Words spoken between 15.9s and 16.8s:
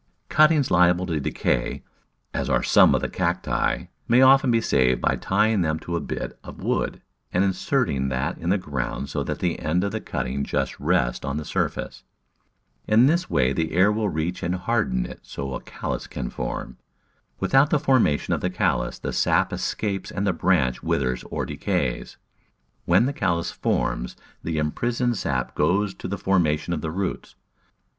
can form.